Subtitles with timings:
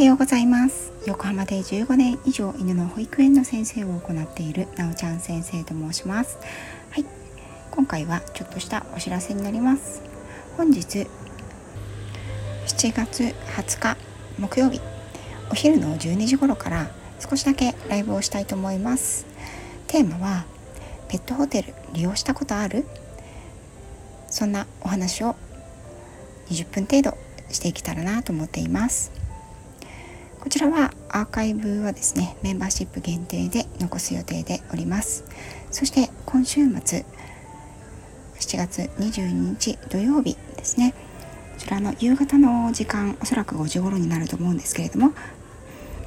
[0.00, 0.94] はようございます。
[1.06, 6.38] 横浜で15年以上犬の保育園の先生を行っているなおちゃん先生と申します。
[6.88, 7.04] はい。
[7.70, 10.00] 今回はちょっとしたお知らせになります。
[10.56, 11.06] 本日
[12.66, 13.96] 7月20日
[14.38, 14.80] 木曜日
[15.50, 19.26] お昼の12時頃から少しだけライブをしたいと思います。
[19.86, 20.46] テーマは
[21.08, 22.86] ペットホテル利用したことある？
[24.30, 25.36] そんなお話を
[26.48, 27.18] 20分程度
[27.50, 29.12] していけたらなと思っています。
[30.40, 35.24] こちらはアーカイブはですねメンバーシップ限定で残す予定でおります。
[35.70, 37.04] そして今週末
[38.40, 40.94] 7月22日土曜日ですね
[41.54, 45.12] こちらの夕方の時間おそらく5時頃になると思うんですけれども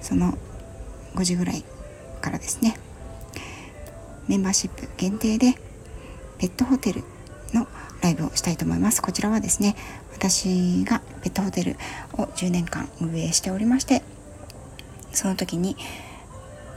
[0.00, 0.36] その
[1.14, 1.62] 5時ぐらい
[2.20, 2.76] からですね
[4.28, 5.54] メンバーシップ限定で
[6.38, 7.04] ペットホテル
[7.52, 7.68] の
[8.02, 9.02] ライブをしたいと思います。
[9.02, 9.76] こちらはですね
[10.14, 11.76] 私がペットホテル
[12.14, 14.02] を10年間運営しておりまして
[15.12, 15.76] その時に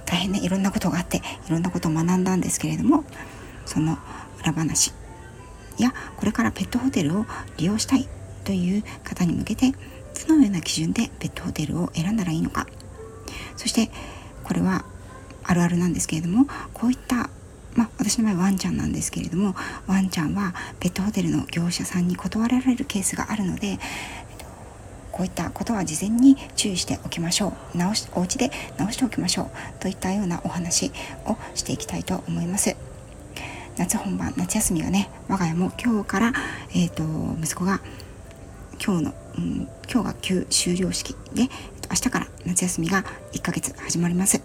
[0.06, 3.04] 大変ねいろんなことがあっていろんなことを学んだんですけれども
[3.66, 3.98] その
[4.40, 4.94] 裏話
[5.78, 7.26] やこれからペットホテルを
[7.58, 8.08] 利用したい
[8.44, 9.74] という方に向けて
[10.28, 12.68] どのような基準でペットホテルを選んだらいいのか。
[13.56, 13.92] そして
[14.44, 14.86] これは
[15.44, 17.30] あるあるなんですけれどもこういった
[17.76, 19.54] まあ、私の場合ワンちゃんなんですけれども
[19.86, 23.80] ワンちゃんはペットホテルの業者さんに断られるケースがあるので
[25.16, 27.78] こういったことは事前に注意しておきましょう。
[27.78, 29.50] 直しお家で直しておきましょう
[29.80, 30.92] といったようなお話
[31.26, 32.76] をしていきたいと思います。
[33.78, 36.34] 夏本番夏休みがね我が家も今日から、
[36.72, 37.04] えーと、
[37.42, 37.80] 息子が
[38.86, 41.44] 今日の、うん、今日が休終了式で
[41.90, 44.42] 明日から夏休みが1ヶ月始まります。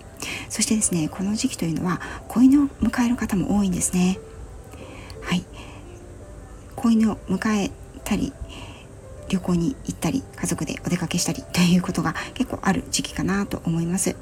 [0.48, 4.20] そしてですねこの時期というのは子犬を迎える方も多いんですね。
[5.22, 5.44] はい。
[6.76, 7.72] 子犬を迎え
[8.04, 8.32] たり
[9.30, 14.14] 旅行に行ったり家族でお出かけしたり ということが結構ある時期かなと思います。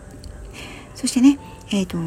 [0.94, 1.38] そしてね
[1.71, 1.99] えーと、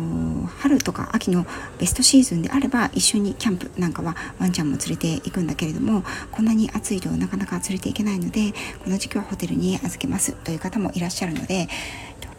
[0.58, 1.46] 春とか秋の
[1.78, 8.54] ベストシーズンであれば一緒にキャンプなんかはワンちゃんも連れて行くんだけれどもこんなに暑いとなかなか連れて行けないので
[8.84, 11.70] この時期はホテルに預けますという方もいらっしゃるので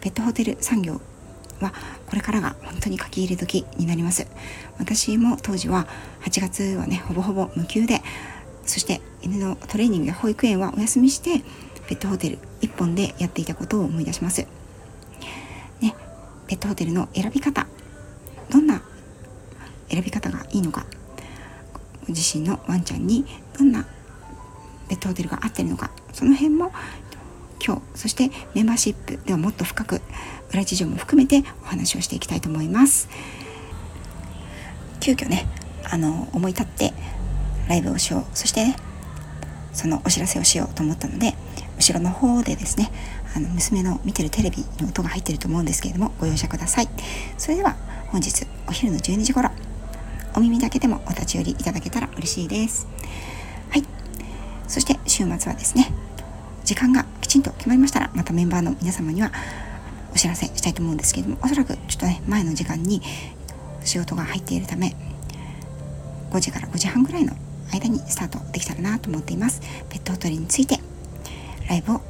[0.01, 0.99] ペットホテル産業
[1.61, 1.73] は
[2.07, 4.27] これからが本当に書き入れ時になります。
[4.77, 5.87] 私も当時は
[6.25, 8.01] 8月はねほぼほぼ無給で
[8.65, 11.43] そして犬のトレーニングや保育園はお休みして
[11.87, 14.47] ペットホテル1本でやっていたことを思い出します。
[15.81, 15.95] ね、
[16.47, 17.67] ペットホテルの選び方。
[18.49, 18.81] どんな
[19.89, 20.85] 選び方がいいのか。
[22.07, 23.25] ご自身のワンちゃんに
[23.57, 23.85] どんな
[24.89, 25.91] ペットホテルが合ってるのか。
[26.13, 26.71] その辺も
[27.65, 30.01] 今日そしてメンバーシップではもっと深く
[30.51, 33.09] 裏事情も含めてお話をしていきたいと思います。
[34.99, 35.47] 急遽ね
[35.83, 36.93] あの思い立って
[37.67, 38.25] ライブをしよう。
[38.33, 38.75] そしてね
[39.73, 41.33] そのお知らせをしようと思ったので
[41.77, 42.91] 後ろの方でですね
[43.35, 46.89] あの娘の見てるテレビの音が入ってると思うんですけれどもご容赦ください。
[47.37, 47.75] それでは
[48.07, 49.49] 本日お昼の12時頃
[50.35, 52.87] お耳だけでもお立ち寄りいただけたら嬉しいです。
[53.69, 53.83] はい。
[54.67, 55.91] そして週末はですね
[56.63, 59.31] 時間がきちんと決まりましたらまたメンバーの皆様には
[60.13, 63.01] お知らせしたいと思うんですけれどもおそらくちょっとね前の時間に
[63.83, 64.95] 仕事が入っているため
[66.31, 67.33] 5時から5時半ぐらいの
[67.71, 69.61] 間にスタートできたらなと思っています。
[69.89, 70.79] ペットホテルについて
[71.69, 72.01] ライブを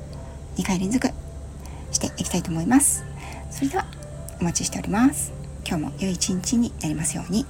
[0.57, 1.07] 2回連続
[1.91, 3.03] していきたいと思います。
[3.51, 3.85] それでは
[4.41, 5.31] お待ちしております。
[5.65, 7.45] 今日も良い一日になりますように。